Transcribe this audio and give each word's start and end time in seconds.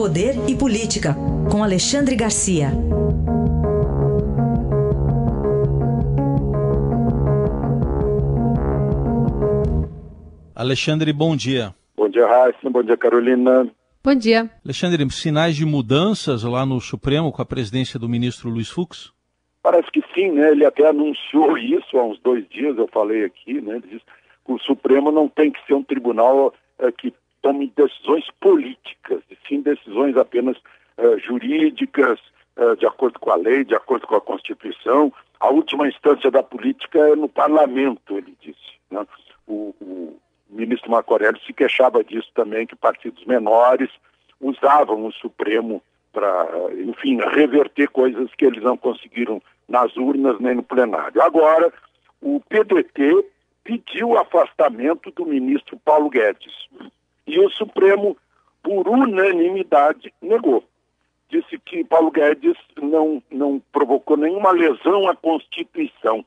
Poder 0.00 0.48
e 0.48 0.56
Política, 0.56 1.14
com 1.52 1.62
Alexandre 1.62 2.16
Garcia. 2.16 2.68
Alexandre, 10.56 11.12
bom 11.12 11.36
dia. 11.36 11.74
Bom 11.94 12.08
dia, 12.08 12.26
Raíssa. 12.26 12.70
Bom 12.70 12.82
dia, 12.82 12.96
Carolina. 12.96 13.70
Bom 14.02 14.14
dia. 14.14 14.50
Alexandre, 14.64 15.06
sinais 15.10 15.54
de 15.54 15.66
mudanças 15.66 16.44
lá 16.44 16.64
no 16.64 16.80
Supremo 16.80 17.30
com 17.30 17.42
a 17.42 17.44
presidência 17.44 18.00
do 18.00 18.08
ministro 18.08 18.48
Luiz 18.48 18.70
Fux? 18.70 19.12
Parece 19.62 19.90
que 19.92 20.00
sim, 20.14 20.30
né? 20.30 20.52
Ele 20.52 20.64
até 20.64 20.88
anunciou 20.88 21.58
isso 21.58 21.98
há 21.98 22.04
uns 22.06 22.18
dois 22.20 22.48
dias, 22.48 22.74
eu 22.78 22.88
falei 22.90 23.26
aqui, 23.26 23.60
né? 23.60 23.76
Ele 23.76 23.86
disse 23.86 24.04
que 24.46 24.52
o 24.52 24.58
Supremo 24.60 25.12
não 25.12 25.28
tem 25.28 25.50
que 25.50 25.62
ser 25.66 25.74
um 25.74 25.84
tribunal 25.84 26.54
é, 26.78 26.90
que 26.90 27.12
tome 27.42 27.72
decisões 27.76 28.24
políticas, 28.40 28.99
sim 29.50 29.60
decisões 29.60 30.16
apenas 30.16 30.56
é, 30.96 31.18
jurídicas, 31.18 32.18
é, 32.56 32.76
de 32.76 32.86
acordo 32.86 33.18
com 33.18 33.30
a 33.30 33.36
lei, 33.36 33.64
de 33.64 33.74
acordo 33.74 34.06
com 34.06 34.14
a 34.14 34.20
Constituição. 34.20 35.12
A 35.40 35.50
última 35.50 35.88
instância 35.88 36.30
da 36.30 36.42
política 36.42 36.98
é 36.98 37.16
no 37.16 37.28
parlamento, 37.28 38.16
ele 38.16 38.34
disse. 38.40 38.78
Né? 38.90 39.04
O, 39.46 39.74
o 39.80 40.16
ministro 40.48 40.90
Marco 40.90 41.12
Aurélio 41.12 41.40
se 41.42 41.52
queixava 41.52 42.02
disso 42.04 42.30
também, 42.34 42.66
que 42.66 42.76
partidos 42.76 43.24
menores 43.24 43.90
usavam 44.40 45.04
o 45.04 45.12
Supremo 45.12 45.82
para, 46.12 46.48
enfim, 46.74 47.18
reverter 47.18 47.88
coisas 47.88 48.30
que 48.36 48.44
eles 48.44 48.62
não 48.62 48.76
conseguiram 48.76 49.42
nas 49.68 49.96
urnas 49.96 50.40
nem 50.40 50.56
no 50.56 50.62
plenário. 50.62 51.22
Agora, 51.22 51.72
o 52.20 52.40
PDT 52.40 53.24
pediu 53.62 54.10
o 54.10 54.18
afastamento 54.18 55.10
do 55.12 55.24
ministro 55.24 55.78
Paulo 55.84 56.10
Guedes 56.10 56.52
e 57.26 57.38
o 57.38 57.48
Supremo, 57.50 58.16
por 58.62 58.88
unanimidade, 58.88 60.12
negou. 60.20 60.64
Disse 61.28 61.58
que 61.58 61.84
Paulo 61.84 62.10
Guedes 62.10 62.56
não, 62.80 63.22
não 63.30 63.62
provocou 63.72 64.16
nenhuma 64.16 64.50
lesão 64.50 65.08
à 65.08 65.14
Constituição. 65.14 66.24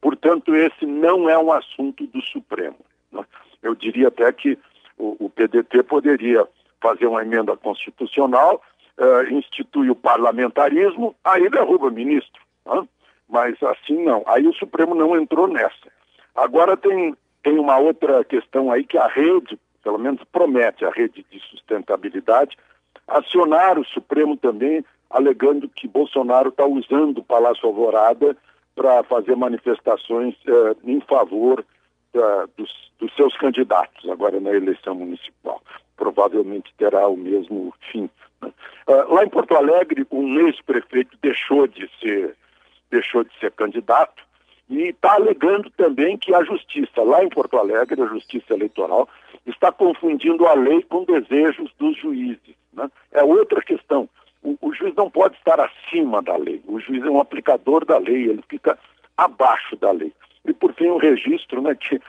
Portanto, 0.00 0.54
esse 0.54 0.86
não 0.86 1.28
é 1.28 1.36
um 1.36 1.52
assunto 1.52 2.06
do 2.06 2.22
Supremo. 2.22 2.76
Né? 3.10 3.24
Eu 3.62 3.74
diria 3.74 4.08
até 4.08 4.30
que 4.32 4.58
o, 4.96 5.26
o 5.26 5.30
PDT 5.30 5.82
poderia 5.82 6.46
fazer 6.80 7.06
uma 7.06 7.22
emenda 7.22 7.56
constitucional, 7.56 8.62
uh, 8.98 9.34
institui 9.34 9.90
o 9.90 9.96
parlamentarismo, 9.96 11.16
aí 11.24 11.48
derruba 11.48 11.90
ministro. 11.90 12.42
Né? 12.66 12.86
Mas 13.28 13.60
assim 13.62 14.04
não. 14.04 14.22
Aí 14.26 14.46
o 14.46 14.54
Supremo 14.54 14.94
não 14.94 15.18
entrou 15.18 15.48
nessa. 15.48 15.90
Agora 16.34 16.76
tem, 16.76 17.16
tem 17.42 17.58
uma 17.58 17.78
outra 17.78 18.22
questão 18.24 18.70
aí 18.70 18.84
que 18.84 18.98
a 18.98 19.06
rede, 19.06 19.58
pelo 19.84 19.98
menos 19.98 20.24
promete, 20.32 20.84
a 20.84 20.90
rede 20.90 21.24
de 21.30 21.38
sustentabilidade, 21.40 22.56
acionar 23.06 23.78
o 23.78 23.84
Supremo 23.84 24.36
também, 24.36 24.84
alegando 25.10 25.68
que 25.68 25.86
Bolsonaro 25.86 26.48
está 26.48 26.64
usando 26.64 27.18
o 27.18 27.24
Palácio 27.24 27.68
Alvorada 27.68 28.36
para 28.74 29.04
fazer 29.04 29.36
manifestações 29.36 30.34
uh, 30.46 30.76
em 30.82 31.00
favor 31.02 31.64
uh, 32.14 32.50
dos, 32.56 32.90
dos, 32.98 33.14
seus 33.14 33.36
candidatos 33.36 34.08
agora 34.10 34.40
na 34.40 34.50
eleição 34.50 34.94
municipal. 34.94 35.62
Provavelmente 35.96 36.74
terá 36.76 37.06
o 37.06 37.16
mesmo 37.16 37.72
fim. 37.92 38.08
Uh, 38.42 39.14
lá 39.14 39.24
em 39.24 39.28
Porto 39.28 39.54
Alegre, 39.54 40.06
um 40.10 40.46
ex-prefeito 40.46 41.16
deixou 41.22 41.68
de 41.68 41.88
ser 42.00 42.34
deixou 42.90 43.24
de 43.24 43.30
ser 43.40 43.50
candidato 43.52 44.22
e 44.68 44.88
está 44.88 45.14
alegando 45.14 45.68
também 45.70 46.16
que 46.16 46.34
a 46.34 46.44
justiça 46.44 47.02
lá 47.02 47.22
em 47.22 47.28
Porto 47.28 47.58
Alegre, 47.58 48.00
a 48.00 48.06
justiça 48.06 48.54
eleitoral, 48.54 49.08
está 49.46 49.70
confundindo 49.70 50.46
a 50.46 50.54
lei 50.54 50.82
com 50.82 51.04
desejos 51.04 51.70
dos 51.78 51.96
juízes. 51.98 52.54
Né? 52.72 52.90
É 53.12 53.22
outra 53.22 53.62
questão. 53.62 54.08
O, 54.42 54.56
o, 54.60 54.74
juiz 54.74 54.94
não 54.94 55.10
pode 55.10 55.36
estar 55.36 55.58
acima 55.60 56.22
da 56.22 56.36
lei. 56.36 56.62
O 56.66 56.78
juiz 56.80 57.02
é 57.04 57.10
um 57.10 57.20
aplicador 57.20 57.84
da 57.84 57.98
lei, 57.98 58.28
ele 58.28 58.44
fica 58.48 58.78
abaixo 59.16 59.76
da 59.76 59.90
lei. 59.90 60.12
E 60.44 60.52
por 60.52 60.74
fim, 60.74 60.88
o 60.88 60.98
registro, 60.98 61.62
né, 61.62 61.74
que 61.74 62.00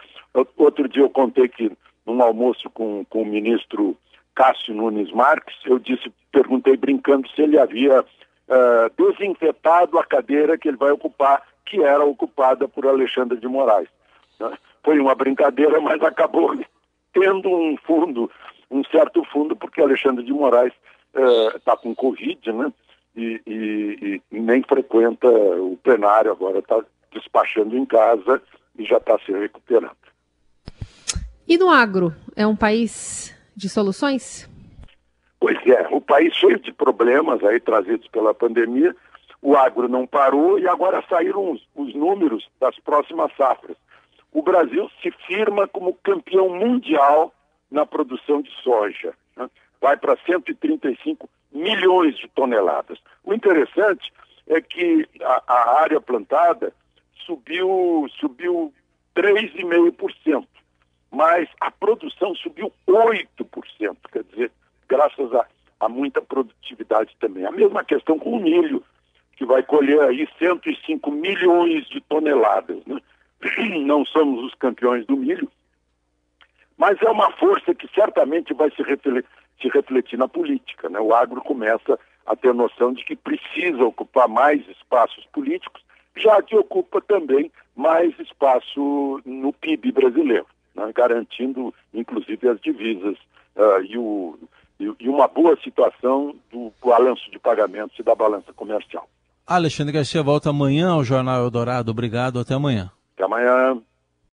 outro 0.58 0.88
dia 0.90 1.04
eu 1.04 1.10
contei 1.10 1.48
que 1.48 1.72
num 2.06 2.22
almoço 2.22 2.70
com, 2.70 3.06
com 3.06 3.22
o 3.22 3.26
ministro 3.26 3.98
Cássio 4.36 4.76
Nunes 4.76 5.12
Marques, 5.12 5.56
eu 5.66 5.80
disse, 5.80 6.12
perguntei 6.32 6.76
brincando 6.76 7.28
se 7.30 7.42
ele 7.42 7.58
havia 7.58 8.02
uh, 8.02 9.12
desinfetado 9.12 9.98
a 9.98 10.04
cadeira 10.04 10.58
que 10.58 10.68
ele 10.68 10.78
vai 10.78 10.92
ocupar, 10.92 11.42
que 11.66 11.82
era 11.82 12.04
ocupada 12.04 12.68
por 12.68 12.86
Alexandre 12.86 13.38
de 13.38 13.48
Moraes. 13.48 13.88
Né? 14.40 14.58
Foi 14.84 15.00
uma 15.00 15.16
brincadeira, 15.16 15.80
mas 15.80 16.02
acabou 16.04 16.54
tendo 17.16 17.50
um 17.50 17.78
fundo, 17.78 18.30
um 18.70 18.84
certo 18.84 19.24
fundo, 19.32 19.56
porque 19.56 19.82
Alexandre 19.82 20.24
de 20.24 20.34
Moraes 20.34 20.74
está 21.56 21.74
uh, 21.74 21.78
com 21.78 21.96
Covid, 21.96 22.52
né? 22.52 22.72
E, 23.16 23.42
e, 23.48 24.22
e, 24.30 24.40
nem 24.40 24.62
frequenta 24.62 25.30
o 25.30 25.80
plenário, 25.82 26.32
agora 26.32 26.60
está 26.60 26.84
despachando 27.14 27.78
em 27.78 27.86
casa 27.86 28.42
e 28.78 28.84
já 28.84 28.98
está 28.98 29.18
se 29.20 29.32
recuperando. 29.32 29.96
E 31.48 31.58
no 31.58 31.70
agro? 31.70 32.14
É 32.36 32.46
um 32.46 32.58
país 32.58 33.34
de 33.56 33.70
soluções? 33.70 34.50
Pois 35.40 35.58
é, 35.66 35.88
o 35.92 36.02
país 36.02 36.34
cheio 36.36 36.60
de 36.60 36.74
problemas 36.74 37.42
aí 37.42 37.62
trazidos 37.62 38.08
pela 38.10 38.34
pandemia, 38.34 38.94
o 39.42 39.56
agro 39.56 39.88
não 39.88 40.06
parou 40.06 40.60
e 40.60 40.68
agora 40.68 41.02
saíram 41.08 41.52
os, 41.52 41.62
os 41.74 41.96
números 41.96 42.50
das 42.60 42.78
próximas 42.80 43.32
safras. 43.38 43.78
O 44.36 44.42
Brasil 44.42 44.92
se 45.02 45.10
firma 45.12 45.66
como 45.66 45.94
campeão 45.94 46.50
mundial 46.50 47.34
na 47.72 47.86
produção 47.86 48.42
de 48.42 48.52
soja. 48.62 49.14
Né? 49.38 49.50
Vai 49.80 49.96
para 49.96 50.18
135 50.26 51.30
milhões 51.54 52.18
de 52.18 52.28
toneladas. 52.28 53.00
O 53.24 53.34
interessante 53.34 54.12
é 54.46 54.60
que 54.60 55.08
a, 55.22 55.42
a 55.48 55.80
área 55.80 56.02
plantada 56.02 56.74
subiu, 57.26 58.10
subiu 58.20 58.74
3,5%, 59.16 60.46
mas 61.10 61.48
a 61.62 61.72
produção 61.72 62.36
subiu 62.36 62.74
8%. 62.86 63.96
Quer 64.12 64.24
dizer, 64.26 64.52
graças 64.90 65.34
a, 65.34 65.48
a 65.80 65.88
muita 65.88 66.22
produtividade 66.22 67.16
também. 67.22 67.46
A 67.46 67.52
mesma 67.52 67.86
questão 67.86 68.20
com 68.20 68.32
o 68.32 68.42
milho, 68.42 68.84
que 69.38 69.46
vai 69.46 69.64
colher 69.64 70.02
aí 70.02 70.28
105 70.38 71.10
milhões 71.10 71.88
de 71.88 72.02
toneladas. 72.02 72.86
Né? 72.86 73.00
Não 73.86 74.06
somos 74.06 74.44
os 74.44 74.54
campeões 74.56 75.06
do 75.06 75.16
milho, 75.16 75.50
mas 76.78 77.02
é 77.02 77.10
uma 77.10 77.32
força 77.34 77.74
que 77.74 77.88
certamente 77.94 78.54
vai 78.54 78.70
se 78.72 78.82
refletir, 78.84 79.26
se 79.62 79.70
refletir 79.70 80.18
na 80.18 80.28
política. 80.28 80.90
Né? 80.90 81.00
O 81.00 81.14
agro 81.14 81.42
começa 81.42 82.00
a 82.26 82.36
ter 82.36 82.54
noção 82.54 82.94
de 82.94 83.04
que 83.04 83.16
precisa 83.16 83.84
ocupar 83.84 84.28
mais 84.28 84.68
espaços 84.68 85.26
políticos, 85.32 85.84
já 86.16 86.42
que 86.42 86.56
ocupa 86.56 87.02
também 87.02 87.52
mais 87.76 88.18
espaço 88.20 89.22
no 89.26 89.54
PIB 89.54 89.92
brasileiro, 89.92 90.48
né? 90.74 90.92
garantindo 90.94 91.74
inclusive 91.94 92.48
as 92.50 92.60
divisas 92.60 93.18
uh, 93.56 93.84
e 93.84 93.98
o 93.98 94.38
e, 94.80 95.08
uma 95.08 95.28
boa 95.28 95.58
situação 95.64 96.36
do 96.52 96.72
balanço 96.84 97.30
de 97.32 97.40
pagamentos 97.40 97.98
e 97.98 98.04
da 98.04 98.14
balança 98.14 98.52
comercial. 98.54 99.08
Alexandre 99.48 99.94
Garcia 99.94 100.24
volta 100.24 100.50
amanhã 100.50 100.92
ao 100.92 101.04
Jornal 101.04 101.44
Eldorado. 101.44 101.92
Obrigado, 101.92 102.40
até 102.40 102.54
amanhã. 102.56 102.92
Até 103.16 103.24
amanhã. 103.24 103.82